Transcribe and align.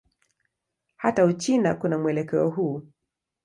Hata 0.95 1.25
Uchina 1.25 1.73
kuna 1.75 1.97
mwelekeo 1.97 2.49
huu. 2.49 2.81